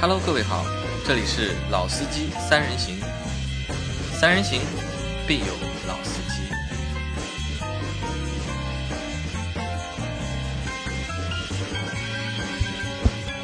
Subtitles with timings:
[0.00, 0.64] Hello，各位好，
[1.04, 3.00] 这里是老司机三人行，
[4.12, 4.60] 三人行
[5.26, 5.46] 必有
[5.88, 6.54] 老司机。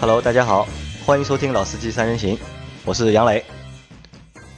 [0.00, 0.68] Hello，大家好，
[1.04, 2.36] 欢迎收听《老司机三人行》，
[2.84, 3.44] 我是杨磊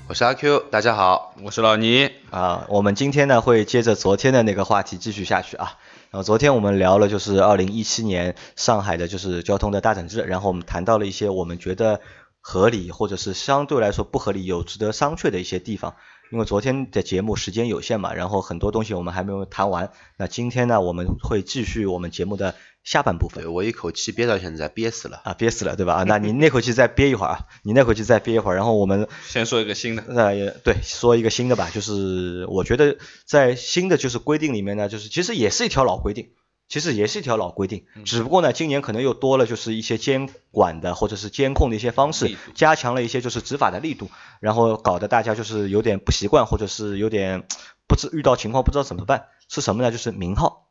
[0.06, 1.34] 我是阿 Q，大家好。
[1.42, 2.66] 我是老倪，啊。
[2.68, 5.72] 我们今天呢会接着昨天的那个话题继续下去啊。
[6.16, 12.00] 然后昨天我们聊了就是二零一七年上海的就是交通的大整治，然后我们谈到了一些我们觉得
[12.40, 15.94] 合理或者是相对来说不合理有值得商榷的一些地方。
[16.30, 19.90] 因为昨天的节目时间有限嘛，然后很多东西我们还没有谈完。
[20.18, 23.48] 那今天呢我们会继续我们节目的下半部分对。
[23.48, 25.20] 我一口气憋到现在，憋死了。
[25.24, 25.94] 啊，憋死了，对吧？
[25.94, 36.30] 啊，那你那口气再憋一会儿啊， 你那口气再憋一会儿，然后我们先说一个新的，那也对，说一个新的吧，就是我觉得在新的就是规定里面呢，就是其实也是一条老规定，
[36.68, 47.46] 其实也是一条老规定，只不过呢，今年可能又多了就是一些监管的或者是监控的一些方式，加强了一些就是执法的力度，然后搞得大家就是有点不习惯，或者是有点
[47.86, 49.92] 不知遇到情况不知道怎么办，是什么呢？
[49.92, 50.68] 就是鸣号，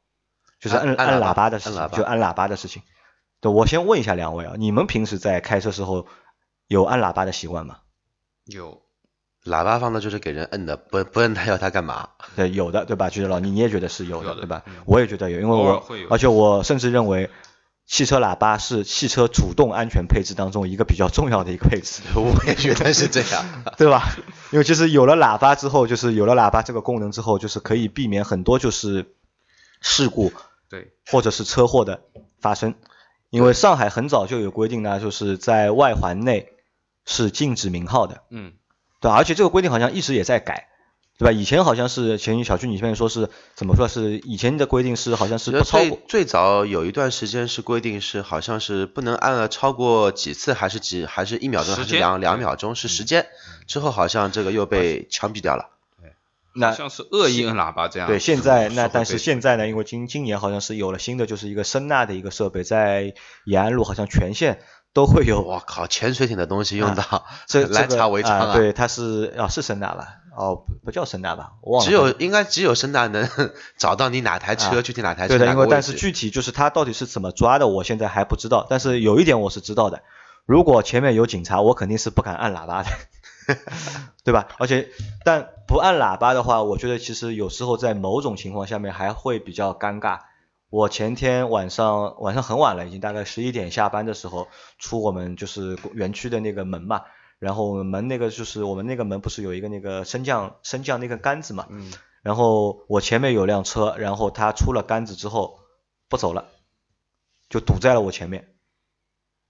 [0.59, 2.83] 就是按按喇叭的事情就按喇叭的事情。
[3.39, 6.07] 对，我先问一下两位啊，你们平时在开车时候
[6.67, 7.79] 有按喇叭的习惯吗？
[8.45, 8.81] 有
[9.45, 12.09] 喇叭放的就是给人摁的，不不摁它要它干嘛？
[12.35, 13.09] 对，有的，对吧？
[13.09, 14.73] 就是老倪你也觉得是有的，有的对吧嗯？
[14.85, 17.29] 我也觉得有，因为我而且我甚至认为，
[17.85, 23.45] 汽车喇叭是汽车主动安全配置当中一个比较重要的一个配置， 我也觉得是这样。
[23.77, 24.15] 对吧？
[24.51, 29.13] 因为就是有了喇叭之后，就是有了喇叭这个功能之后，就是可以避免很多就是
[29.79, 30.33] 事故
[30.67, 32.01] 对或者是车祸的
[32.39, 32.73] 发生。
[33.29, 36.53] 因为上海很早就有规定呢，就是在外环内
[37.05, 38.23] 是禁止鸣号的。
[38.31, 38.53] 嗯
[38.99, 40.67] 对，而且这个规定好像一直也在改，
[41.17, 41.31] 对吧？
[41.31, 53.27] 以前好像是前小区你这边说是怎么说是以前的规定是好像是不超过最最早有一段时间是规定是好像是不能按了超过几次，还是几还是一秒钟，还是两两秒钟是时间。
[53.67, 55.71] 之后好像这个又被枪毙掉了。
[56.57, 58.07] 那像是恶意摁喇叭这样。
[58.07, 63.13] 对现在那但是现在呢，因为今今年好像是有了新的就是一个声呐的一个设备，在
[63.43, 64.59] 延安路好像全线
[64.95, 70.07] 都会有我靠，潜水艇的东西用到啊这来这个查围场啊，对，它是啊是声呐吧？
[70.37, 71.51] 哦，不不叫声呐吧？
[71.61, 71.85] 我忘了。
[71.85, 73.29] 只有应该只有声呐能
[73.77, 78.65] 找到你哪台车，啊具体哪台车对的，因为但是具体就是它到底是怎么抓的，我现在还不知道。
[78.69, 80.01] 但是有一点我是知道的，
[80.45, 82.89] 如果前面有警察，我肯定是不敢按喇叭的，
[84.23, 84.47] 对吧？
[84.57, 84.87] 而且
[85.25, 90.19] 但不按喇叭的话，我觉得其实有时候在某种情况下面还会比较尴尬。
[90.75, 97.03] 我前天晚上晚上很晚了，已经大概十一点下班的时候，出我们就是园区的那个门嘛，
[97.39, 101.93] 然后门那个就是我们那个门不是有一个那个升降升降那个杆子嘛，嗯。
[102.23, 105.61] 然后我前面有辆车，然后他出了杆子之后
[106.09, 106.49] 不走了，
[107.47, 108.55] 就堵在了我前面，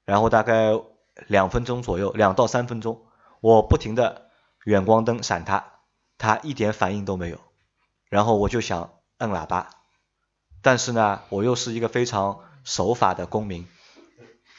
[0.05, 0.79] 然后大概
[1.25, 3.07] 两分钟左右，两到三分钟，
[3.41, 4.29] 我不停的
[4.63, 5.79] 远光灯闪他，
[6.19, 7.39] 他一点反应都没有，
[8.11, 9.71] 然后我就想摁喇叭，
[10.65, 13.67] 但是呢，我又是一个非常守法的公民。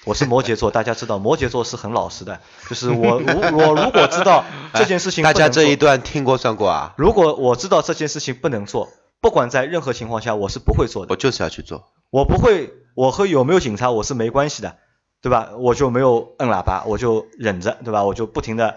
[0.05, 6.95] 我是摩羯座，大家知道摩羯座是很老实的，就是我如我如果知道这件事情大家这一段听过算过啊？
[6.97, 8.89] 如果我知道这件事情不能做，
[9.21, 11.11] 不管在任何情况下，我是不会做的。
[11.11, 11.89] 我就是要去做。
[12.11, 14.77] 我不会，我和有没有警察我是没关系的，
[15.21, 15.55] 对吧？
[15.59, 18.05] 我就没有摁喇叭，我就忍着，对吧？
[18.05, 18.77] 我就不停的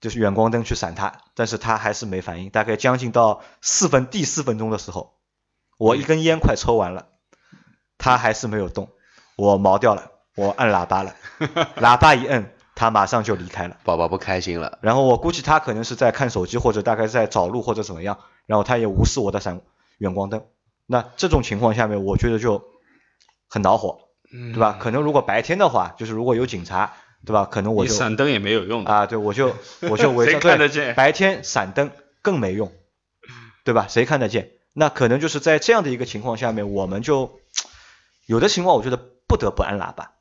[0.00, 2.48] 就是远光灯去闪他，但是他还是没反应。
[2.48, 5.12] 大概将近到四分第四分钟的时候，
[5.78, 7.06] 我一根烟快抽完了，
[7.98, 8.90] 他还是没有动，
[9.36, 11.14] 我毛掉了，我按喇叭了，
[11.76, 13.76] 喇叭一摁，他马上就离开了。
[13.84, 19.60] 宝宝不开心了，然后我估计他可能是在看手机，或者大概在找路或者怎么样，然后他也无视我的闪
[19.98, 20.44] 远光灯。
[20.86, 22.62] 那这种情况下面，我觉得就
[23.48, 24.76] 很恼火，嗯对吧？
[24.78, 26.92] 可能如果白天的话，就是如果有警察，
[27.24, 27.46] 对吧？
[27.50, 28.92] 可能我你就闪灯也没有用的。
[28.92, 29.54] 啊，对我就
[29.90, 32.70] 我就围着对看得见白天闪灯更没用，
[33.64, 33.86] 对吧？
[33.88, 34.50] 谁看得见？
[34.74, 37.38] 那可能就是在这样的一个情况下面，我们就
[38.26, 40.12] 有的情况，我觉得不得不按喇叭，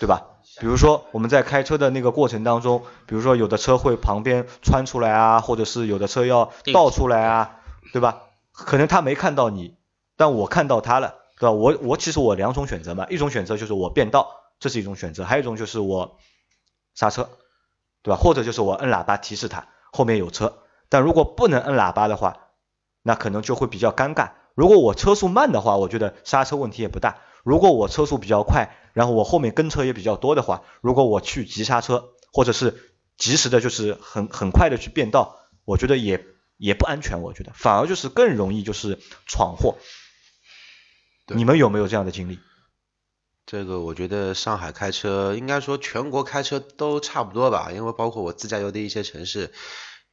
[0.00, 0.26] 对吧？
[0.60, 7.60] 比如说我们在开车的那个过程当中，比如说有的车会旁边穿出来啊，或者是有的车要倒出来啊，
[7.92, 8.22] 对吧？
[8.50, 9.76] 可能他没看到你，
[10.16, 11.52] 但我看到他了，对吧？
[11.52, 16.18] 我我其实我两种选择嘛，一种选择就是我变道，这是一种选择，还有一种就是我
[16.94, 17.28] 刹车，
[18.02, 18.16] 对吧？
[18.16, 20.58] 或者就是我摁喇叭提示他后面有车。
[20.88, 22.47] 但如果不能摁喇叭的话，
[23.08, 24.32] 那可能就会比较尴尬。
[24.54, 27.20] 如果我车速慢的话，我觉得刹车问题也不大。
[27.42, 36.22] 如果我车速比较快，然后我后面跟车也比较多的话，如果我去急刹车，或者是及时的，就是很很快的去变道，我觉得也
[36.58, 37.22] 也不安全。
[37.22, 39.78] 我觉得反而就是更容易就是闯祸。
[41.28, 42.38] 你们有没有这样的经历？
[43.46, 49.50] 这个我觉得上海开车，应该说全国开车都差不多吧，因为包括我自驾游的一些城市，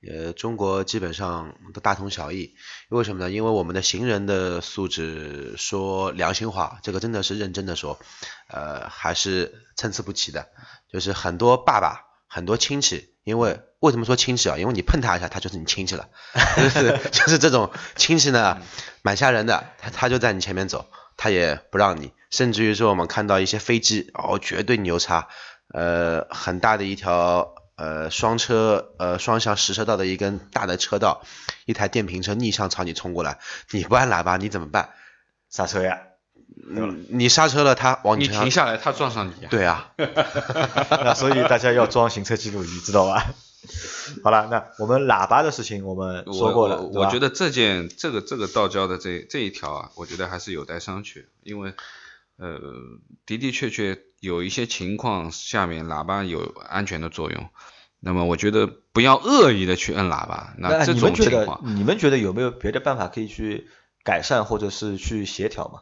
[0.10, 2.56] 呃，中国基本上都大同小异。
[2.90, 3.32] 为什么呢？
[3.32, 8.00] 因为我们的行人的素质，说良心话，这个真的是认真的说，
[8.48, 10.48] 呃，还是参差不齐的。
[10.92, 14.58] 就是很多爸爸、很多亲戚，因为为什么说亲戚啊？
[14.58, 16.10] 因为你碰他一下，他就是你亲戚了，
[16.58, 18.62] 就是就是这种亲戚呢，
[19.02, 20.86] 蛮吓人的，他他就在你前面走。
[21.18, 25.30] 他也不让你，甚至于说我们看到一些飞机，哦，绝对牛叉，
[25.74, 31.24] 呃，很大的一条呃双车呃双向实车道的一根大的车道，
[31.66, 33.40] 一台电瓶车逆向朝你冲过来，
[33.72, 34.90] 你不按喇叭你怎么办？
[35.50, 36.02] 刹车呀，
[36.68, 39.48] 嗯，你刹车了，他往你身上停下来，他撞上你啊。
[39.50, 43.34] 对啊， 那所以大家要装行车记录仪，知道吧？
[44.24, 51.74] 好了，那我们喇叭的事情我们说过了，我我觉得这件这个这个道交的这这一条啊，我觉得还是有待商榷，因为
[52.38, 52.60] 呃
[53.26, 57.50] 的的确确有一些情况下面喇叭有安全的作用，
[58.00, 63.68] 那么我觉得不要恶意的去摁喇叭，那这你们觉得种情况，你们觉得有没有别的办法可以去
[64.04, 65.82] 改善或者是去协调嘛？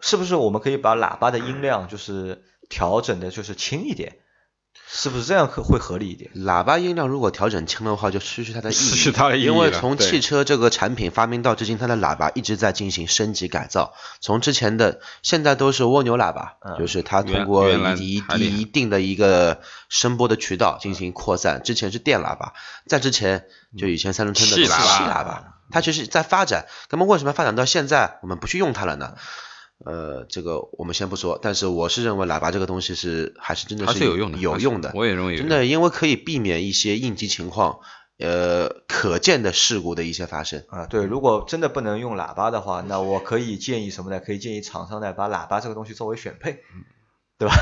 [0.00, 4.18] 是不是我们可以把喇叭的音量就是调整的就是轻一点？
[4.86, 6.30] 是不是这样可会合理一点？
[6.34, 8.76] 喇叭音量如果调整轻的话，就失去它的意义。
[8.76, 13.94] 失去它的意义因为从汽车这个产品发明到至今，它的喇叭一直在进行升级改造。
[14.20, 21.62] 从之前的现在都是蜗牛喇叭，嗯就是它通过一一定的一个声波的渠道进行扩散。
[21.62, 22.52] 之前是电喇叭，
[22.86, 26.66] 在之前就以前三轮车的气喇叭都是气喇叭，它其实在发展。
[26.90, 29.14] 那么为什么发展到现在我们不去用它了呢？
[29.84, 34.92] 呃，这个我们先不说，但是我是认为喇叭这个东西是还是真的还是有用的，有用的。
[34.94, 37.80] 我也认为有真的，因为可以避免一些应急情况，
[38.18, 40.64] 呃，可见的事故的一些发生。
[40.68, 44.20] 啊，对，如果真的不能用喇叭的话，那我可以建议什么呢？
[44.20, 46.60] 可以建议厂商呢把喇叭这个东西作为选配，
[47.36, 47.54] 对吧？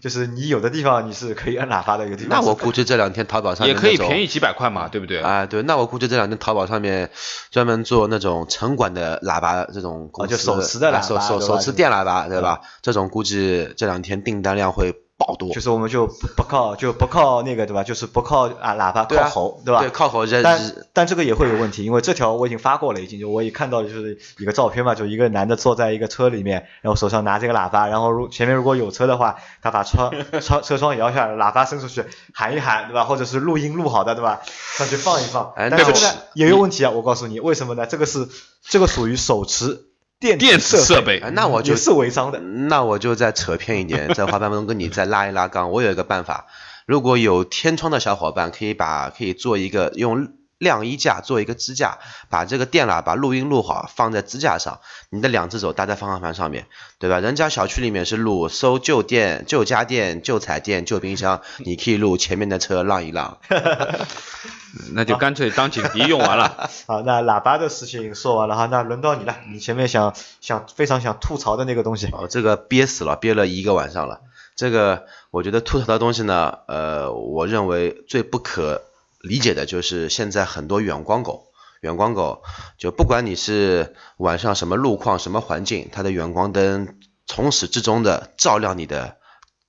[0.00, 5.20] 就是你有的地方你是可以按喇叭的，有的地方那我估计这两天淘宝上也可以便宜几百块嘛，对不对？
[5.20, 7.10] 啊，对，那我估计这两天淘宝上面
[7.50, 12.60] 专门做那种城管的喇叭这种公司，就手持的喇叭啊手手手持电喇叭，对吧？
[12.82, 15.50] 这种估计这两天订单量会爆多。
[15.50, 17.82] 就是我们就不不靠就不靠那个对吧？
[17.84, 19.80] 就是不靠啊喇叭靠吼对吧？
[19.80, 20.60] 对，靠吼人但
[20.92, 33.04] 但这个也会有问题，因为这条我已经发过了，已经就我也看到就是一个照片嘛，就一个男的坐在一个车里面，然后手上拿这个喇叭，然后如前面如果有车的话，他把窗窗车窗摇下来，喇叭伸出去喊一喊，对吧？
[33.04, 34.40] 或者是录音录好的，对吧？
[34.76, 35.52] 上去放一放。
[35.56, 35.98] 但这个呢
[36.34, 37.86] 也有问题啊，我告诉你为什么呢？
[37.86, 38.28] 这个是
[38.62, 39.85] 这个属于手持
[40.18, 42.40] 电电子设备，那我就也是违章的。
[42.40, 45.70] 那我就再扯偏一点，在滑板中跟你再拉一拉杠。
[45.70, 46.46] 我有一个办法，
[46.86, 50.28] 如果有天窗的小伙伴，可以把可以做一个用
[50.58, 51.98] 晾衣架做一个支架，
[52.30, 54.80] 把这个电喇叭录音录好，放在支架上，
[55.10, 56.66] 你的两只手搭在方向盘上面，
[56.98, 57.20] 对吧？
[57.20, 63.38] 人家小区里面是录收旧电、旧家电、旧彩电、旧冰箱， 你可以录前面的车让一让。
[64.92, 66.68] 那就干脆当警笛用完了。
[66.86, 72.08] 好，那喇叭的事情说完了哈，那轮到你了，你前面想想非常想吐槽的那个东西。
[72.12, 74.20] 哦，这个憋死了，憋了一个晚上了。
[74.54, 78.82] 这个我觉得吐槽的东西呢，呃，我认为最不可
[79.20, 82.42] 理解的就是现在很多远光狗，远光狗
[82.78, 89.16] 就不管你是晚上什么路况、什么环境，它的远光灯从始至终的照亮你的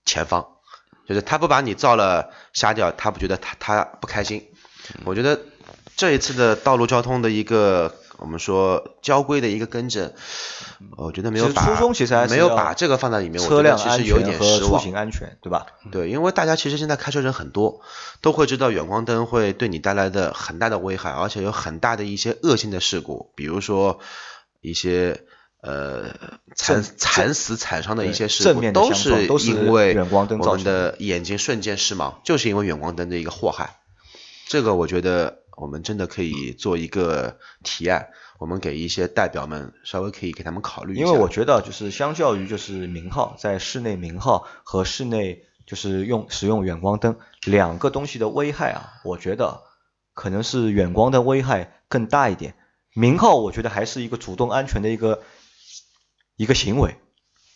[0.06, 0.48] 前方，
[1.08, 4.48] 就是它不把你照了瞎掉，它不觉得它它不开心。
[5.06, 5.40] 我觉得
[5.96, 10.12] 这一次的道路交通的一个我们说交规的一个更正，
[10.98, 14.82] 我觉得没有把初衷其实还是没有把这个放在里面，我车觉得辆其实有一点失望。
[14.82, 15.68] 行安全，对吧？
[15.92, 17.82] 对，因为大家其实现在开车人很多，
[18.22, 24.00] 都会知道远光灯会对你带来的很大的危害，而且有很大的一些恶性的事故，比如说
[24.62, 25.24] 一些
[25.62, 26.06] 呃
[26.56, 28.80] 惨惨死惨伤的一些事故，正面的
[29.28, 33.78] 都是因为远光灯我们造成的的眼睛瞬间失盲，就是因为远光灯的一个祸害。
[34.48, 41.06] 这个我觉得我们真的可以做一个提案，我们给一些代表们稍微可以给他们考虑一下。
[41.06, 49.64] 因为我觉得就是相较于就是明号在室内明号和室内就是用使用远光灯两个东西的危害啊，我觉得
[50.14, 52.56] 可能是远光的危害更大一点。
[52.94, 55.24] 明号我觉得还是一个主动安全的一个
[56.36, 56.96] 一个行为，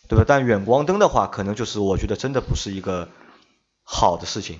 [0.08, 0.24] 对吧？
[0.26, 3.08] 但远光灯的话，可能就是我觉得真的不是一个
[3.84, 4.58] 好的事情。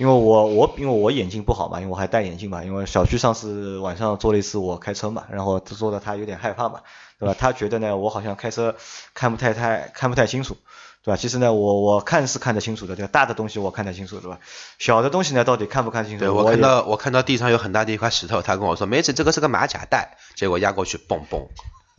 [0.00, 6.80] 因为我我因为我眼睛不好嘛，因为我还戴眼镜嘛，因为小区上次晚上做了一次我开车嘛，然后做的他有点害怕嘛，
[7.18, 7.36] 对吧？
[7.38, 8.74] 他觉得呢我好像开车
[9.12, 10.56] 看不太太看不太清楚，
[11.04, 11.18] 对吧？
[11.18, 14.38] 其实呢我我看是看得清楚的，这个大的东西我看得清楚，对吧？
[14.78, 16.20] 小的东西呢到底看不看清楚？
[16.20, 21.48] 对我看到我看到地上有很大的一块石头，他跟我说没事，这个是个马甲带，结果压过去，嘣嘣，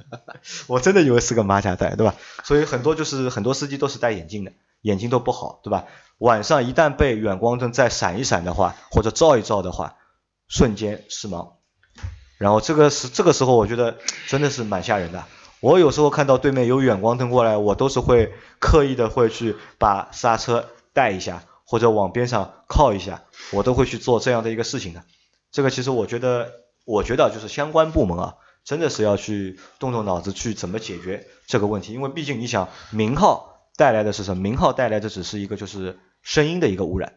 [0.66, 2.16] 我真的以为是个马甲带，对吧？
[2.44, 5.86] 所以很多就是很多司机都是戴眼镜的，眼睛都不好，对吧？
[6.18, 9.96] 晚上一旦被远光灯再闪一闪的话，或者照一照的话，
[10.48, 11.54] 瞬间失盲。
[12.38, 13.98] 然后这个是这个时候，我觉得
[14.28, 15.24] 真的是蛮吓人的。
[15.60, 25.04] 我有时候看到对面有远光灯过来，我都是会刻意的会去把刹车带一下，或者往边上靠一下，我都会去做这样的一个事情的。
[25.52, 26.52] 这个其实我觉得，
[26.86, 34.44] 我觉得就是相关部门啊，真的是要去动动脑子去怎么解决这个问题，因为毕竟你想，名号带来的是什么？
[34.44, 37.14] 名号带来的只是一个就是声音的一个污染，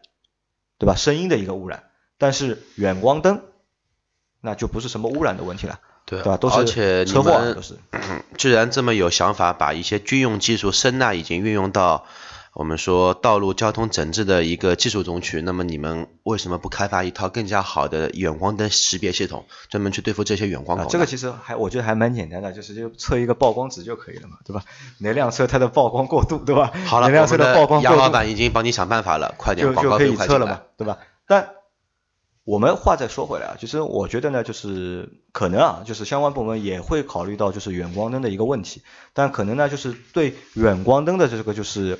[0.77, 0.95] 对吧？
[0.95, 1.83] 声音的一个污染，
[2.17, 3.41] 但是远光灯
[4.41, 5.79] 那就不是什么污染的问题了。
[6.05, 6.37] 对对吧？
[6.37, 7.75] 都是而且你车祸都是。
[8.37, 12.05] 既然这么有想法，把一些军用技术声呐已经运用到
[12.55, 24.63] 我们说道路交通整治的一个技术中去，那么你们为什么不开发一套更加好的远光灯识别系统，专门去对付这些远光口呢？，啊这个其实还我觉得还蛮简单的，就是就测一个曝光值就可以了嘛，对吧？
[24.99, 26.71] 哪辆车它的曝光过度，对吧？
[26.85, 30.99] 好了，哪辆车的曝光过度，杨老板已经帮你想办法了，快点，广告就就可以测了嘛。，对吧？
[31.27, 31.49] 但
[32.45, 38.81] 我们话再说回来啊，其实我觉得呢，就是可能啊，就是相关部门也会考虑到就是远光灯的一个问题，
[39.11, 41.99] 但可能呢，就是对远光灯的这个就是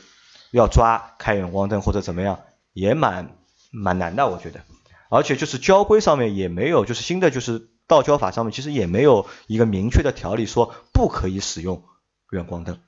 [0.55, 2.39] 要抓开远光灯或者怎么样，
[2.73, 3.35] 也蛮
[3.71, 4.61] 蛮难的，我觉得。
[5.09, 11.83] 而且就是交规上面也没有，就是新的就是道交法上面其实也没有一个明确的条例说不可以使用
[12.31, 12.79] 远光灯。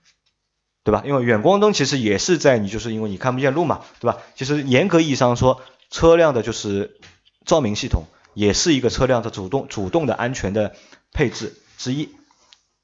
[0.84, 1.04] 对吧？
[1.06, 4.20] 因为远光灯其实也是在你就是因为你看不见路嘛，对吧？
[4.36, 6.98] 其实严格意义上说，车辆的就是
[7.46, 10.78] 照明系统也是一个车辆的主动主动的安全的
[11.12, 12.16] 配置之一，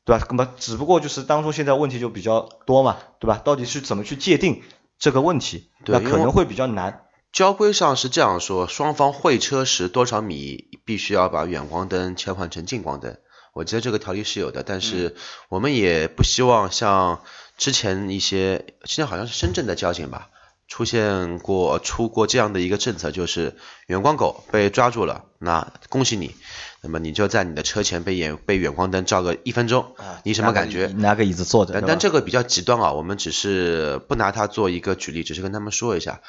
[0.06, 0.26] 对吧？
[0.30, 3.42] 那么只不过就是当中现在问题就比较多嘛，对吧？
[3.44, 4.62] 到底是怎么去界定
[5.00, 5.70] 这个问题？
[5.86, 7.06] 那可能会比较难。
[7.32, 13.18] 交规上是这样说，双方会车时多少米必须要把远光灯切换成近光灯。
[13.54, 15.16] 我记得这个条例是有的，但是
[15.50, 17.22] 我们也不希望像
[17.58, 20.30] 之前一些，现在好像是深圳的交警吧，
[20.68, 23.56] 出现过出过这样的一个政策，就是
[23.88, 26.36] 远光狗被抓住了，那恭喜你，
[26.84, 30.88] 那么你就在你的车前被远被远光灯照个一分钟，啊你什么感觉？
[30.88, 36.22] 拿个椅子坐着，但但这个比较极端啊，我们只是不拿它做一个举例，只是跟他们说一下，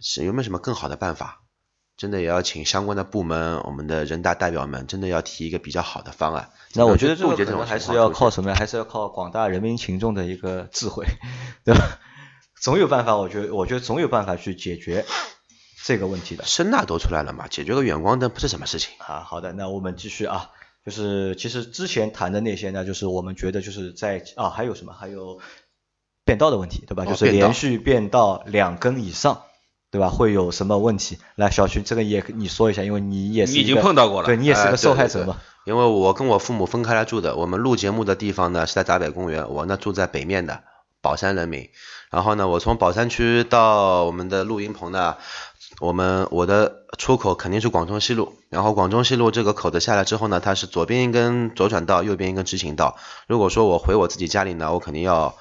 [0.00, 1.40] 是有没有什么更好的办法？
[1.96, 6.50] 真的也要请相关的部门，我们的人大代表们，真的要提一个比较好的方案。
[6.74, 8.56] 那我觉得这个可能还是要靠什么呀？
[8.58, 11.06] 还是要靠广大人民群众的一个智慧，
[11.64, 11.98] 对吧？
[12.60, 15.06] 总有办法，我觉得，我觉得总有办法去解决
[15.84, 16.44] 这个问题的。
[16.44, 18.94] 声呐都出来了嘛，解决个远光灯不是什么事情。
[18.98, 20.50] 啊，好的，那我们继续啊，
[20.84, 24.94] 就是其实之前谈的那些呢，就是我们觉得就是在啊，还有什么？
[24.94, 25.38] 还有
[26.24, 27.04] 变道的问题，对吧？
[27.04, 29.42] 就是连续变道两根以上，
[29.90, 30.08] 对吧？
[30.08, 31.18] 会有什么问题？
[31.34, 35.38] 来，小徐，这个也你说一下，因为你也是你已经碰到过了对你也是哎个受害者嘛。
[35.66, 40.62] 因为我跟我父母分开来住的，我们录节目的地方呢是在闸北公园，我呢住在北面的
[41.00, 41.70] 宝山人民。
[42.14, 45.16] 然后呢，我从宝山区到我们的录音棚呢，
[45.80, 52.96] 我们我的出口肯定是广中西路，然后广中西路这个口子下来之后呢，它是左边一根左转道，右边一根直行道。
[53.26, 55.36] 如果说我回我自己家里呢，我肯定要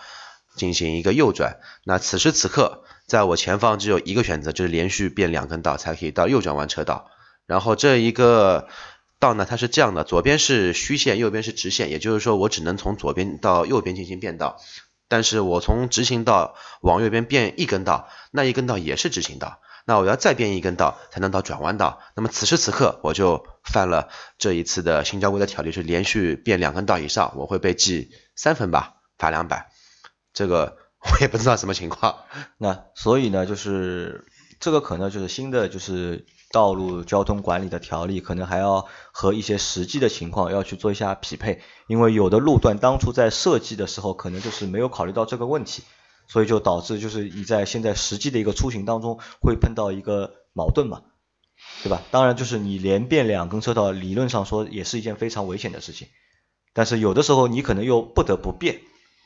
[0.55, 1.59] 进行一个右转。
[1.85, 7.11] 那此时此刻，在我前方只有一个选择，就是连续变两根道才可以到右转弯车道。
[7.45, 8.67] 然后这一个
[9.19, 14.57] 道呢，它是这样的，左边是虚线，右边是直线，也就是说我只能从左边到右边进行变道。
[15.07, 22.01] 但是我从直行道往右边变一根道，那一根道也是直行道，那我要再变一根道才能到转弯道。
[22.15, 29.69] 那么此时此刻我就犯了这一次的新交规的条例，是连续变两根道以上，我会被记三分吧，罚两百。
[30.33, 32.23] 这个我也不知道什么情况。
[32.57, 34.25] 那所以呢，就是
[34.59, 45.81] 这个可能就是新的就是道路交通管理的条例，可能还要和一些实际的情况要去做一下匹配，因为有的路段当初在设计的时候，可能就是没有考虑到这个问题，
[46.27, 51.01] 所以就导致就是你在现在实际的一个出行当中会碰到一个矛盾嘛，
[51.81, 52.03] 对吧？
[52.11, 56.07] 当然就是你连变两根车道，理论上说也是一件非常危险的事情，
[56.73, 58.79] 但是有的时候你可能又不得不变。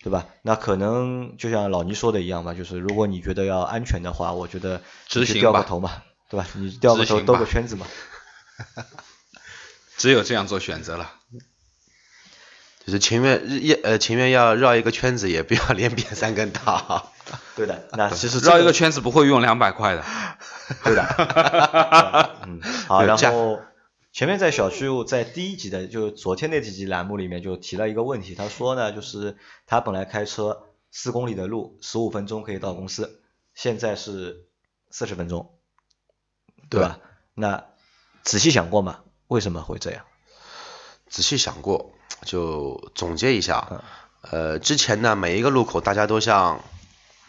[0.04, 0.28] 对吧？
[0.44, 5.92] 那可能就像老倪说的一样吧，就是如果你觉得要安全的话，我觉得你就执行掉个头嘛，
[6.30, 6.48] 对吧？
[6.56, 7.86] 你掉个头兜个圈子嘛。
[9.98, 11.14] 只有这样做选择了。
[12.86, 17.12] 就是情愿日呃情愿要绕一个圈子，也不要连变三根道。
[17.56, 20.06] 对的， 那其实这绕一个圈子不会用两百块的。
[20.86, 22.38] 对的。
[22.46, 23.60] 嗯，好，然后
[24.14, 33.22] 前面在小区在第一集的就昨天那几集栏目里面就提了一个问题，他说呢，就是他本来开车四公里的路十五分钟可以到公司，
[33.54, 34.46] 现在是
[34.90, 35.57] 四十分钟，
[36.70, 37.00] 对吧？
[37.34, 37.66] 那
[38.24, 39.00] 仔细想过吗？
[39.28, 40.04] 为什么会这样？
[41.10, 41.92] 仔细想过，
[42.24, 43.84] 就总结一下啊，
[44.32, 46.62] 呃，之前呢每一个路口大家都像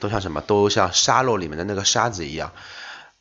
[0.00, 2.52] 都像什么，都像沙漏里面的那个沙子一样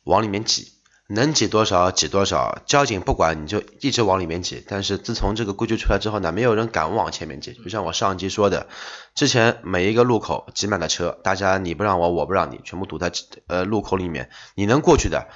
[0.02, 0.72] 往里面挤，
[1.08, 4.64] 能挤多少挤多少，交警不管你就一直往里面挤。
[4.68, 7.52] 但是自从这个规矩出来之后呢，没有人敢往前面挤。
[7.52, 8.68] 就像我上一集说的，
[9.14, 13.12] 之前每一个路口挤满了车，大家你不让我，我不让你，全部堵在
[13.46, 15.28] 呃路口里面，你能过去的。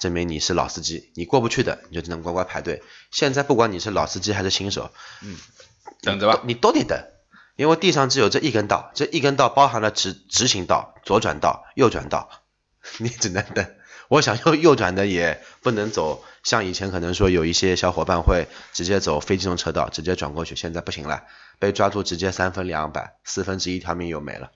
[0.00, 2.82] 证明你是老司机，你过不去的，你就只能乖乖排队。
[3.10, 4.90] 现在不管你是老司机还是新手，
[5.22, 5.36] 嗯，
[6.00, 6.98] 等着吧，你都得等，
[7.54, 12.30] 因为地上只有这一根道，这一根道包含了直直行道、左转道、右转道，
[12.96, 13.66] 你只能等。
[14.08, 21.24] 我想右右转的也不能走，像以前可能说有一些小伙伴会直接走非机动车道，直接转过去，现在不行了，
[21.58, 24.50] 被抓住直接三分两百，四分之一条命又没了。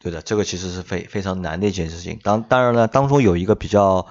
[0.00, 2.18] 对的，这个其实是非非常难的一件事情。
[2.24, 4.08] 当当然了，当中有一个比较。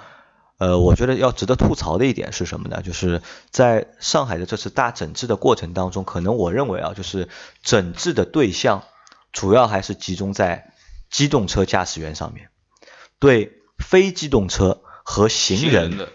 [0.58, 2.82] 呃，我觉得要值得吐槽的一点是什么呢？
[2.82, 7.28] 就是在上海的这次大整治的过程当中，可能我认为啊，就是
[7.62, 8.82] 整治的对象
[9.32, 10.72] 主要还是集中在
[11.10, 12.48] 机动车驾驶员上面，
[13.20, 16.08] 对非机动车和行人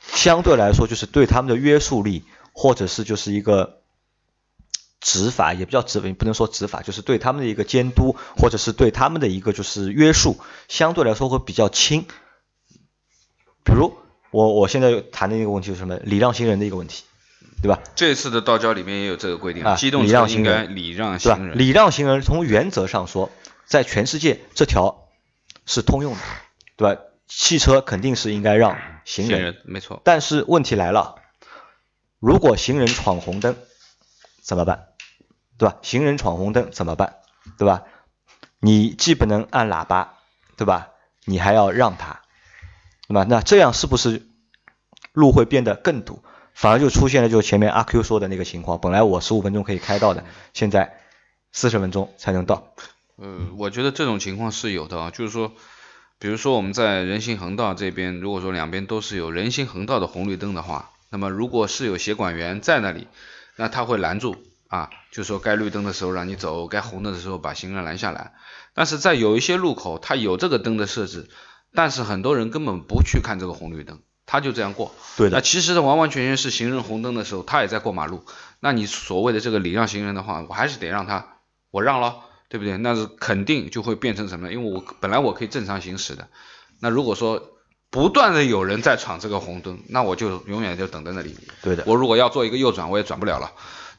[0.00, 3.82] 相对来说就是对他们的约束力，或者是就是一个
[4.98, 10.38] 执法，也不叫执法，不能说执法，就是对他们的一个监督，或者是对他们的一个就是约束，
[10.68, 12.06] 相对来说会比较轻。
[13.70, 13.96] 比如
[14.32, 15.96] 我我现在谈的一个问题是什么？
[15.98, 17.04] 礼让行人的一个问题，
[17.62, 17.80] 对吧？
[17.94, 23.30] 这次的道交里面也有这个规定啊，机动车应该礼让行人，礼让行人从原则上说，
[23.66, 25.08] 在全世界这条
[25.66, 26.20] 是通用的，
[26.76, 27.00] 对吧？
[27.28, 30.00] 汽车肯定是应该让行人，没错。
[30.02, 31.14] 但是问题来了，
[32.18, 33.54] 如果行人闯红灯
[34.42, 34.88] 怎么办？
[35.58, 35.76] 对吧？
[35.82, 37.18] 行人闯红灯怎么办？
[37.56, 37.84] 对吧？
[38.58, 40.14] 你既不能按喇叭，
[40.56, 40.88] 对吧？
[41.24, 42.20] 你还要让他。
[43.10, 43.26] 对吧？
[43.28, 44.22] 那这样是不是
[45.12, 46.22] 路会变得更堵？
[46.54, 51.00] 反而就出现了就前面阿 Q 说的那个情况，本来我十五分钟可以开到的，现在
[51.50, 52.72] 四十分钟才能到。
[53.16, 55.50] 呃，我觉得这种情况是有的啊，就是说，
[56.20, 63.08] 比如说我们在人行横道这边，如果说两边都是有人行横道的红绿灯的话，那么如果是有协管员在那里，
[63.56, 64.36] 那他会拦住
[64.68, 68.34] 啊，就说该绿灯的时候让你走，该红灯的时候把行人拦下来。
[68.72, 71.28] 但是在有一些路口，它有这个灯的设置。
[71.72, 74.94] 但是很多人根本不去看这个红绿灯，他就这样过。
[75.16, 75.36] 对的。
[75.36, 78.24] 那其实完完全全是行人红灯的时候，他也在过马路。
[78.58, 81.36] 那你所谓的这个礼让行人的话，我还是得让他，
[81.70, 82.16] 我让了，
[82.48, 82.76] 对不对？
[82.76, 84.52] 那是肯定就会变成什么？
[84.52, 86.28] 因为我本来我可以正常行驶的。
[86.80, 87.50] 那如果说
[87.90, 91.36] 不断的有人在闯这个红灯，那我就永远就等在那里。
[91.62, 91.84] 对的。
[91.86, 93.52] 我如果要做一个右转，我也转不了了。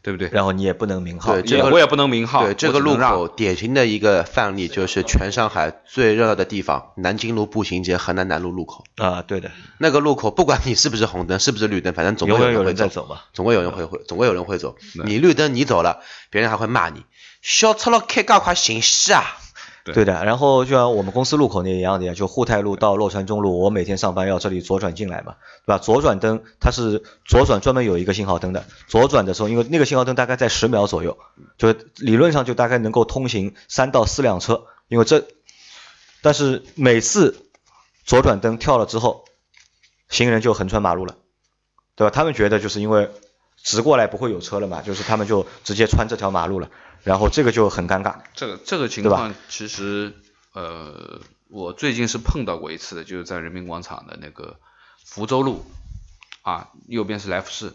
[0.03, 0.29] 对不对？
[0.31, 2.45] 然后你也不能名号，对，这个我也不能名号。
[2.45, 8.83] 对，这个路口典型的一个范例就是全上海最热闹的地方——南京路步行街河南南路路口。
[8.97, 9.51] 啊，对的。
[9.77, 13.21] 那个路口，不管你是不是红灯，是不是绿灯，反正总会有人在走嘛。
[13.33, 14.75] 总会有人会会，总会有人会走。
[15.05, 17.03] 你绿灯你走了，别人还会骂你，
[17.41, 19.23] 小赤佬开噶快行驶啊！
[19.83, 25.79] 对的，然后就像我们公司路口那一样的呀，就沪太路到洛川中路，我每天上班要这里左转进来嘛，对吧？
[25.79, 31.17] 左转灯它是左转专门有一个信号灯的，左转的时候，因为那个信号灯大概在十秒左右，
[31.57, 35.25] 就理论上就大概能够通行三到四辆车，因为这，
[36.21, 37.45] 但是每次
[38.05, 39.25] 左转灯跳了之后，
[40.09, 41.15] 行人就横穿马路了，
[41.95, 42.11] 对吧？
[42.13, 43.09] 他们觉得就是因为
[43.63, 46.69] 直过来不会有车了嘛，就是他们就直接穿这条马路了。
[47.03, 48.15] 然后这个就很尴尬。
[48.35, 50.13] 这个这个情况其实
[50.53, 54.59] 呃，我最近是碰到过一次的，就是在人民广场的那个
[55.05, 55.65] 福州路
[56.41, 57.73] 啊，右边是来福士，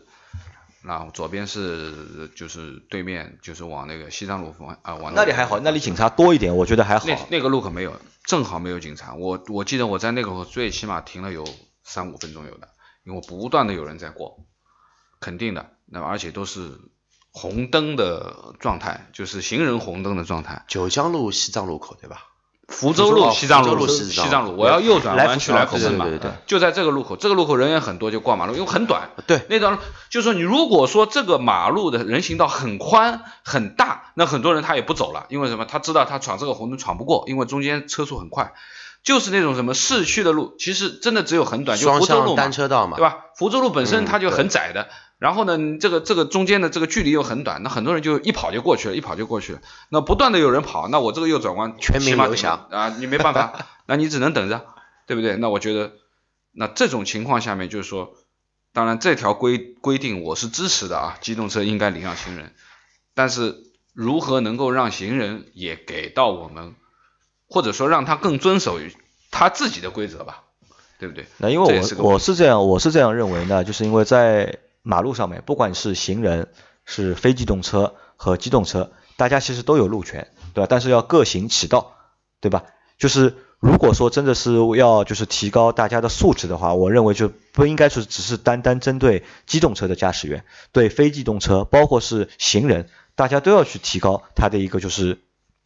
[0.83, 7.07] 然后左边是就是对面就是往那个西藏路方啊往那里还好，那里警察多一点，我觉得还好。
[7.07, 9.15] 那那个路口没有，正好没有警察。
[9.15, 11.45] 我我记得我在那个最起码停了有
[11.83, 12.69] 三五分钟有的，
[13.05, 14.45] 因为不断的有人在过，
[15.21, 15.71] 肯定的。
[15.87, 16.79] 那而且都是。
[17.39, 20.65] 红灯的状态就是行人红灯的状态。
[20.69, 22.29] 九江路西藏路口对吧？
[22.67, 26.07] 福州路西藏路西藏路，我要右转弯去来福士嘛？
[26.47, 29.11] 就在这个路口，这个路口人也很多，就过马路，因为很短。
[29.27, 35.67] 对，那段就说你如果说这个马路的人行道很宽很大，那很多人他也不走了，因为什么？
[35.67, 38.55] 他知道他闯这个红灯闯不过，因为中间车速很快。
[39.05, 43.19] 就是那种什么市区的路，其实真的只有很短，就福州路单车道嘛，对吧？
[43.37, 44.89] 福州路本身它就很窄的。
[45.19, 49.61] 然后呢，这个这个中间的这个距离又很短，那很多人就一跑就过去了，一跑就过去了。
[49.89, 54.67] 那不断的有人跑，那我这个右转弯全民流响啊，你没办法， 那你只能等着，
[55.07, 55.37] 对不对？
[55.37, 55.93] 那我觉得，
[56.53, 58.15] 那这种情况下面就是说，
[58.75, 62.53] 当然这条规规定我是支持的啊，机动车应该礼让行人，
[63.15, 63.57] 但是
[63.95, 66.75] 如何能够让行人也给到我们，
[67.49, 68.95] 或者说让他更遵守于
[69.31, 70.43] 他自己的规则吧，
[70.99, 71.25] 对不对？
[71.39, 76.49] 那因为我我是这样，我是这样认为呢，就是因为在马路上面，不管是行人、
[76.85, 80.69] 是非机动车，和机动车，大家其实都有路权，对吧？
[80.71, 81.97] 但是要各行其道，
[82.41, 82.63] 对吧？
[82.97, 95.19] 就是如果说真的是要就是提高大家的素质的话，我认为就不应该是只是单单针对机动车的驾驶员，对非机动车，包括是行人，大家都要去提高他的一个就是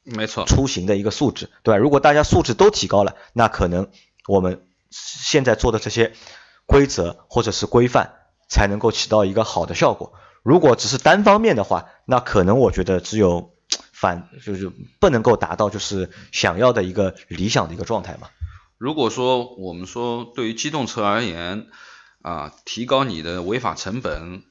[0.02, 1.76] 没错，出行的一个素质，对吧？
[1.76, 3.90] 如果大家素质都提高了，那可能
[4.26, 6.14] 我们现在做的这些
[6.64, 8.14] 规则或者是规范
[8.50, 10.12] 才能够起到一个好的效果。
[10.42, 13.54] 如果只是单方面的话，那可能我觉得只有
[13.92, 18.28] 反就是不能够达到就是想要的一个理想的一个状态嘛。
[18.76, 21.66] 如果说我们说对于机动车而言，
[22.22, 24.42] 啊，提高你的违法成本，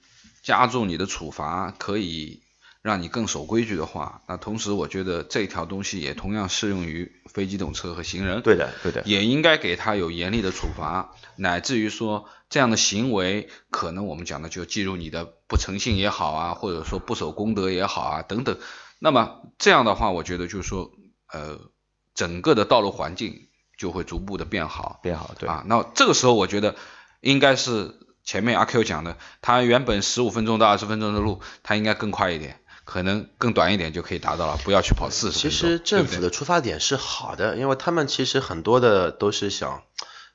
[0.43, 2.41] 加重你的处罚，可以
[2.81, 8.41] 让你更守规矩的话，那同时我觉得这条东西也同样适用于非机动车和行人。
[8.41, 9.01] 对的，对的。
[9.05, 18.57] 也应该给他有严厉的处罚，乃至于说这样的行为，可能我们讲的就记入你的不诚信也好啊，或者说不守公德也好啊，等等。
[18.99, 20.91] 那么这样的话，我觉得就是说，
[21.31, 21.59] 呃，
[22.15, 25.63] 整个的道路环境就会逐步的变好，变好，对啊。
[25.67, 26.75] 那这个时候，我觉得
[27.21, 35.37] 应该是前面阿 Q 讲的，他原本十五分钟到二十分钟的路，他应该更快一点，可能更短一点就可以达到了，不要去跑四十。
[35.37, 39.83] 其实政府的出发点是好的，因为他们其实很多的都是想。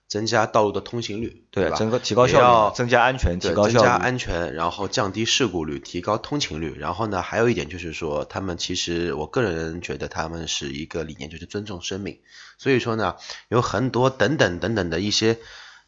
[0.07, 1.99] 增加道路的通行率，对吧？
[1.99, 6.77] 提高效率，增加安全，提高效率，增加安全，然后降低事故率，提高通勤率。
[6.79, 12.21] 然后呢，还有一点就是说，他们其实我个人觉得他们是一个理念，就是尊重生命。
[12.59, 13.17] 所以说呢，
[13.49, 15.39] 有很多等等等等的一些。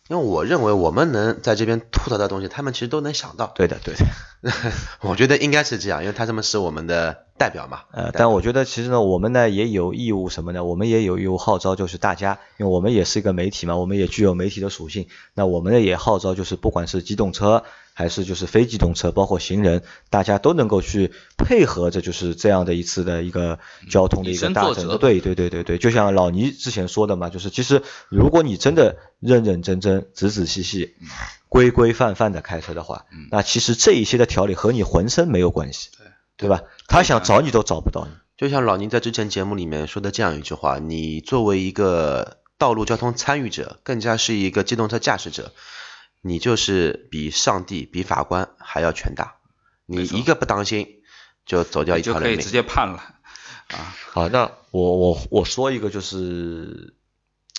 [0.09, 3.53] 因为我认为我们能在这边吐槽的东西，他们其实都能想到。
[3.57, 4.51] 对的，对的，
[5.03, 7.81] 我觉得应该是这样，因为他这么是我们的代表嘛。
[7.93, 10.63] 呃，但我觉得其实呢，我们呢也有义务什么呢？
[10.63, 15.09] 我们也有义务号召，就是大家，因为我们也是一个媒体嘛，我们也具有媒体的属性。
[15.35, 17.65] 那我们呢也号召，就是不管是机动车。
[17.99, 24.99] 还是就是非机动车，包括行人，大家都能够去配合着，就是这样的一次的一个交通的一个大整。
[24.99, 30.95] 对对对对对，就像老倪之前说的嘛，就是其实如果你真的认认真真、仔仔细细、
[31.49, 36.07] 规规范范的开车的话，那其实这一些的条例和你浑身没有关系，对
[36.37, 36.65] 对吧？
[36.89, 38.13] 他想找你都找不到你。
[38.37, 45.53] 就像老倪在之前节目里面说的这样一句话：，你作为一个道路交通参与者，更加是一个机动车驾驶者。
[46.27, 49.37] 你就是比上帝、比法官还要权大，
[49.87, 51.03] 你一个不当心
[51.45, 52.99] 就走掉一条人命，就可以直接判了
[53.69, 53.95] 啊。
[54.13, 56.95] 好，那我我我说一个就是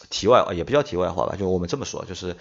[0.10, 2.36] 题外也不叫题外话吧，就我们这么说，就是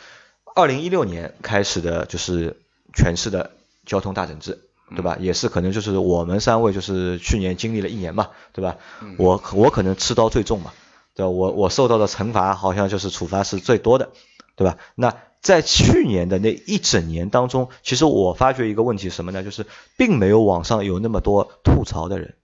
[0.54, 2.56] 二零一六年开始的就是
[2.94, 3.52] 全市的
[3.84, 4.58] 交通大整治，
[4.90, 5.16] 对吧？
[5.20, 8.76] 也是可能就是我们三位就是去年经历了一年嘛，对吧？
[9.18, 10.72] 我我可能吃刀最重嘛，
[11.14, 11.28] 对吧？
[11.28, 14.10] 我我受到的惩罚好像就是处罚是最多的，
[14.56, 14.78] 对吧？
[14.94, 19.44] 那在去年的那一整年当中，其实我发觉一个问题什么呢？
[19.44, 19.66] 就是
[19.96, 22.34] 并没有网上有那么多吐槽的人，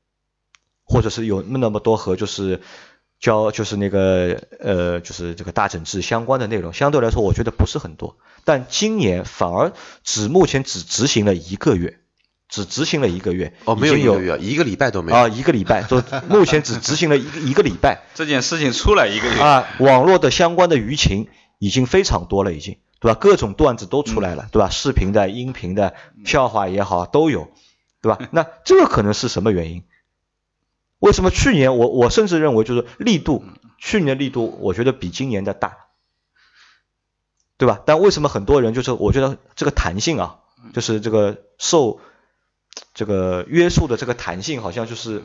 [0.85, 2.61] 或者是有那么多和就是
[3.19, 8.17] 交就是那个呃就是这个大整治相关的内容，相对来说我觉得不是很多。
[8.45, 9.73] 但今年反而
[10.05, 11.99] 只目前只执行了一个月，
[12.49, 18.03] 只执行了一个月哦，没有一个月，一个礼拜都没有啊，一个礼拜，就 目前只执行了一个一个礼拜。
[18.15, 21.29] 这件事情出来一个月啊，网络的相关的舆情
[21.63, 22.77] 已经非常多了，已经。
[22.99, 23.19] 对吧？
[23.21, 24.69] 各种段子都出来了，对吧？
[24.69, 25.95] 视频的、音频的、
[26.25, 27.51] 笑话也好，都有，
[28.01, 28.19] 对吧？
[28.31, 29.83] 那这个可能是什么原因？
[31.01, 33.45] 为什么去年我我甚至认为就是力度，
[33.79, 35.77] 去年的力度我觉得比今年的大，
[37.59, 37.81] 对吧？
[37.85, 40.39] 但为什么很多人就是我觉得这个弹性啊，
[40.73, 41.99] 就是这个受
[42.95, 45.25] 这个约束的这个弹性，好像就是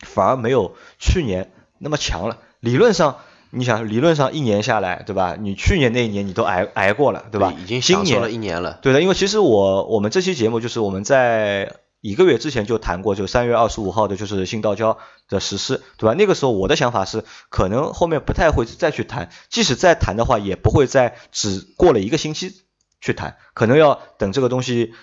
[0.00, 2.36] 反而没有去年那么强了。
[2.60, 3.20] 理论上。
[3.50, 5.36] 你想理论上一年下来，对吧？
[5.38, 7.52] 你去年那一年你都挨挨过了，对吧？
[7.60, 8.78] 已经享受了一年了。
[8.82, 16.14] 对的，因为其实我我们这期节目就是我们在一个月之前就谈过，就三月二十五号的就是新道交的实施，对吧？
[16.14, 22.52] 那个时候我的想法是，可能后面不太会再去谈，即使再谈的话，也不会再只过了一个星期
[23.00, 24.94] 去谈，可能要等这个东西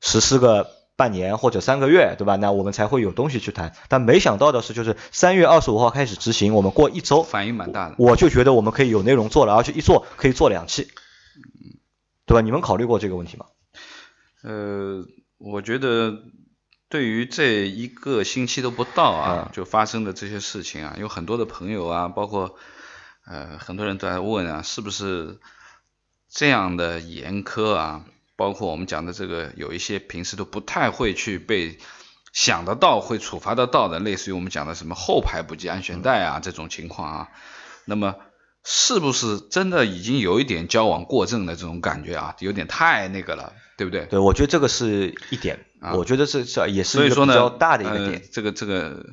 [0.00, 0.68] 实施个。
[0.96, 2.36] 半年或者三个月，对吧？
[2.36, 3.74] 那我们才会有东西去谈。
[3.88, 7.96] 但没想到的是，就是三月二十五号开始执行，我们过一周反应蛮大的。
[7.98, 10.88] 我就觉得我们可以有内容做了，而且一做可以做两期，
[12.26, 12.40] 对吧？
[12.40, 13.46] 你们考虑过这个问题吗？
[14.44, 15.04] 呃，
[15.38, 16.18] 我觉得
[16.88, 22.54] 对于这一个星期都不到啊，就发生的这些事情啊，有很多的朋友啊，包括
[23.26, 25.40] 呃很多人都在问啊，是不是
[26.28, 28.04] 这样的严苛啊？
[28.44, 31.78] 包括我们讲的这个，有一些平时都不太会去被
[32.34, 37.28] 想得到会处罚得到的，类似于我们讲的什么后排不系安全带啊这种情况啊，
[37.86, 38.16] 那么
[38.62, 42.36] 是不是真的已经有一点交往过正的这种感觉啊？
[42.40, 44.04] 有点太那个了，对不对？
[44.04, 48.22] 对，我觉得这个是一点，啊我觉得这这也是一个比较大的一个呃点。
[48.30, 49.06] 这个这个。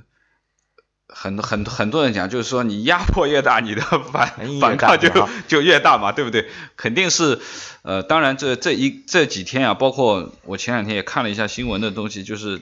[1.13, 6.49] 很多很多很多人讲，就是说你压迫越大，你的反反抗就就越大嘛，对不对？
[6.77, 7.39] 肯定是，
[7.83, 12.61] 呃，当然这这一这几天啊，包括我前两天也看了一下新闻的东西，就是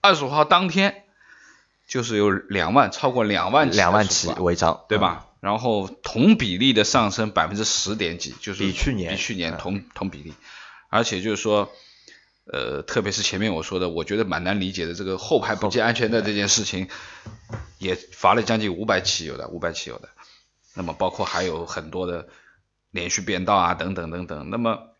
[0.00, 1.04] 二十五号当天，
[1.88, 5.26] 就是有两万超过两万起两万起违章，对吧？
[5.40, 10.32] 然后同比例的上升百分之十点几，就是比去年比去年嗯同同比例，
[10.88, 11.70] 而且就是说，
[12.44, 16.88] 呃，特别是前面我说的，我觉得蛮难理解的这个后排不系安全带这件事情，
[17.78, 20.08] 也罚了将近五百起有的，五百起有的，
[20.74, 22.28] 那么包括还有很多的
[22.90, 24.90] 连续变道啊等等等等，那么。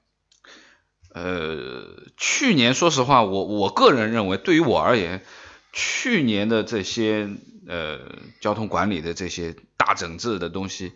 [1.17, 5.25] 呃，去年说实话，我我个人认为，对于我而言，
[5.73, 7.31] 去年的这些
[7.69, 8.01] 呃
[8.41, 10.93] 交通管理的这些大整治的东西，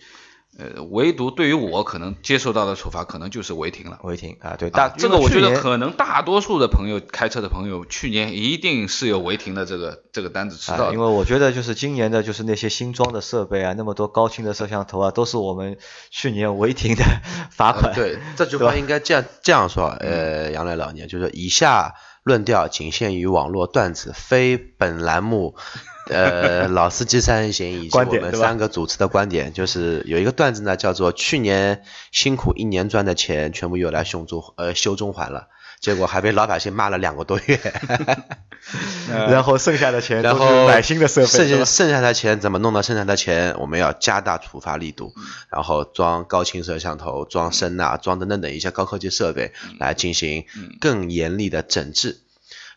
[0.57, 3.99] 呃，唯独对于我可能接受到的处罚，可能就是违停了。
[4.03, 15.79] 违停啊，对，大啊这个我觉得可能大多数的朋友开车的朋友，去年一定是有违停的这个这个单子吃到啊，因为我觉得就是今年的，就是那些新装的设备啊，那么多高清的摄像头啊，都是我们
[16.11, 17.05] 去年违停的
[17.53, 17.93] 罚款。
[17.93, 25.57] 呃对，这句话应该这样这样说，呃，杨磊老年就是以下论调仅限于网络段子，非本栏目。
[26.11, 35.49] 呃，老司机三人行以及我们三个主持的观点，就是有一个段子呢，叫做去年辛苦一年赚的钱全部用来修中呃修中环了，
[35.81, 37.59] 结果还被老百姓骂了两个多月。
[39.09, 43.55] 然后剩下的钱都是然后买新的设备，剩下剩下的钱怎么弄到剩下的钱？
[43.59, 45.15] 我们要加大处罚力度，
[45.49, 50.45] 然后装高清摄像头、装声呐、装等等等一些高科技设备来进行
[50.81, 52.21] 更严厉的整治。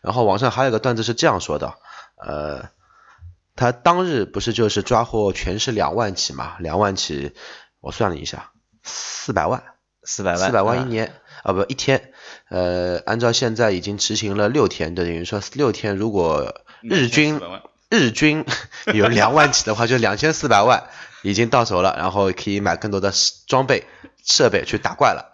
[0.00, 1.74] 然后网上还有个段子是这样说的，
[2.16, 2.70] 呃，
[3.54, 6.56] 他当日不是就是抓获全市两万起嘛？
[6.58, 7.34] 两万起，
[7.80, 8.50] 我算了一下，
[8.82, 9.62] 四百万，
[10.02, 11.12] 四百万，四百万一啊年
[11.42, 12.12] 啊不一天，
[12.48, 17.40] 呃，按照现在已经执行了六天，等于说六天如果日均
[17.90, 18.44] 日均
[18.94, 20.84] 有两万起的话，就两千四百万
[21.22, 23.12] 已经到手了，然后可以买更多的
[23.46, 23.84] 装备
[24.24, 25.30] 设备去打怪了。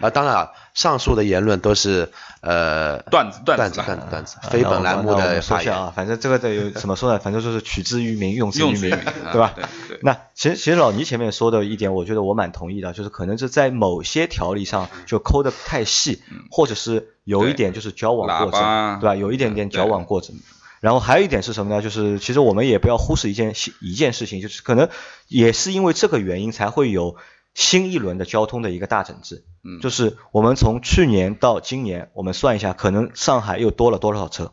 [0.00, 5.34] 啊，当然啊，上述的言论都是呃段子段段子段子段子，啊非本栏目的发言。
[5.34, 7.18] 们说一下啊，反正这个得有怎么说呢？
[7.18, 8.90] 反正就是取之于民，用之于民
[9.32, 9.52] 对吧？
[9.56, 9.98] 对对。
[10.02, 19.14] 那其实其实老倪前面说的一点，我觉得我蛮同意的，就是可能是在某些条例上就抠的太细，或者是有一点就是矫枉过正，对吧？
[19.16, 20.36] 有一点点对矫枉过正。
[20.80, 21.82] 然后还有一点是什么呢？
[21.82, 24.88] 就是其实我们也不要忽视一件一件事情，就是可能
[25.28, 27.16] 也是因为这个原因才会有
[27.54, 29.44] 新一轮的交通的一个大整治。
[29.62, 29.80] 嗯。
[29.80, 34.52] 就是我们从去年到今年，我们算一下，可能上海又多了多少车，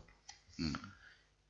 [0.58, 0.74] 嗯。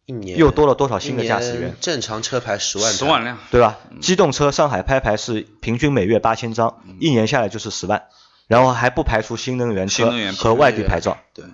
[0.06, 3.78] 一年又多了多少新的驾驶员，正常车牌十万十万辆，对吧？
[4.00, 8.04] 机动车上海拍牌是平均每月八千张，一年下来就是十万，
[8.46, 11.18] 然后还不排除新能源车和外地牌照。
[11.34, 11.44] 对，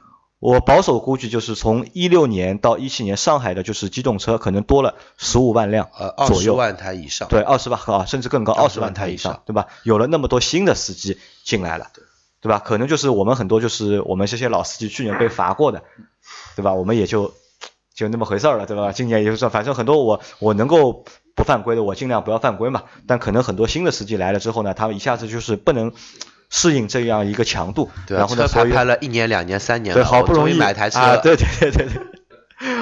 [0.44, 7.28] 我保守估计就是从一六年到一七年，上海的就是机动车可能多了十五万辆呃二左右，十万台以上。
[7.28, 9.68] 对，二十万啊，甚至更高，二十万台以万台以上对吧？
[9.84, 11.86] 有了那么多新的司机进来了，
[12.42, 12.58] 对吧？
[12.58, 15.82] 可能就是我们很多就是我们这些老司机去年被罚过的，
[16.56, 16.74] 对吧？
[16.74, 17.32] 我们也就
[17.94, 18.92] 就那么回事儿了，对吧？
[18.92, 22.82] 今年也就算，反正很多我我能够不犯规的，我尽量不要犯规嘛。
[23.06, 25.94] 但可能很多新的司机来了之后呢，他们一下子就是不能
[26.50, 32.02] 适应这样一个强度，对啊，然后呢，车牌所以拍了一年、两年、三年对，好不容易买台车，啊，对对对对对，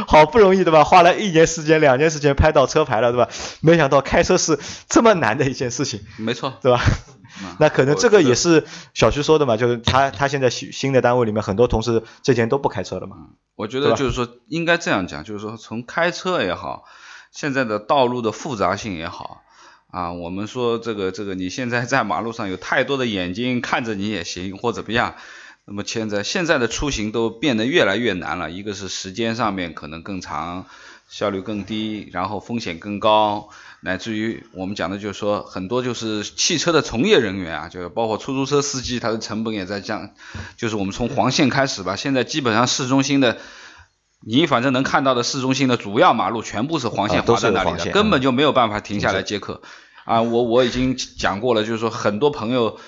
[0.06, 0.84] 好不容易对吧？
[0.84, 3.28] 花了一年时间、两年时间拍到车牌了，对吧？
[3.60, 6.54] 没想到开车是这么难的一件事情，没错。
[6.60, 6.80] 对吧？
[6.84, 13.16] 嗯那可能这个也是小徐说的嘛，就是他他现在新新的单位里面很多同事之前都不开车了嘛，
[13.56, 16.84] 我觉得就是说，应该这样讲，就是说从开车也好，
[17.32, 19.40] 现在的道路的复杂性也好，
[19.92, 25.16] 啊，我们说这个这个，你现在在马路上有太多的眼睛看着你也行，或怎么样。
[25.66, 30.64] 那么现在现在的出行都变得越来越难了，一个是时间上面可能更长，
[31.10, 33.50] 效率更低，然后风险更高，
[33.82, 40.14] 乃至于我们讲的就是说很多就是汽车的从业人员啊，就是包括出租车司机，他的成本也在降。
[40.56, 43.36] 就是我们从黄线开始吧，现在基本上市中心的，
[44.26, 49.62] 你反正能看到的市中心的主要马路全部是黄线划在那里根本就没有办法停下来接客。
[50.04, 52.78] 啊，我我已经讲过了，就是说很多朋友。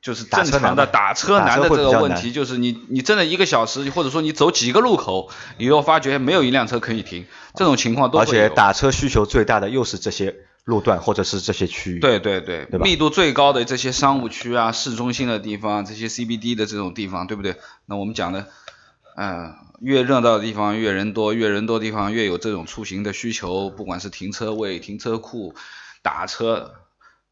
[0.00, 11.98] 就是正常的打车难的这个问题，就是你你真的一个小时，或者说你走几个路口，你又发觉没有一辆车可以停，这种情况都会而且打车需求最大的又是这些路段或者是这些区域。
[11.98, 17.56] 对对对，对密度最高的这些商务区啊、市中心的地方、这些 CBD 的这种地方，对不对？
[17.84, 18.46] 那我们讲的，
[19.16, 25.54] 呃，越热闹的地方越人多，越人多的地方越有这种出行的需求，不管是停车位、停车库、
[26.02, 26.74] 打车，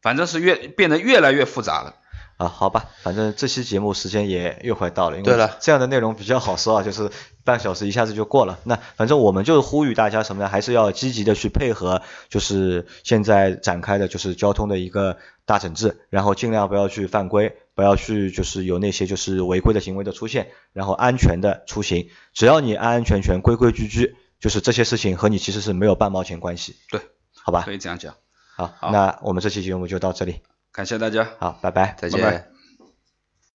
[0.01, 1.95] 反正是越变得越来越复杂了。
[2.37, 7.09] 啊，好吧，反正这期节目时间也又快到了，因为对了这样的内容比较好说啊，就是
[7.43, 8.59] 半小时一下子就过了。
[8.63, 10.47] 那反正我们就是呼吁大家什么呢？
[10.47, 22.09] 还是要积极的去配合，就是现在展开的就是交通的一个大整治，然后尽量不要去犯规，不要去就是有那些就是违规的行为的出现，然后安全的出行。
[22.33, 26.99] 只要你安安全全、规规矩矩，就是这些事情和你其实是没有半毛钱关系，对，
[27.35, 27.71] 好吧可？
[27.71, 28.15] 以这样讲。
[28.55, 31.29] 好，好那我们这期节目就到这里，感谢大家。
[31.37, 31.95] 好，拜拜。
[31.99, 32.56] 再拜拜见。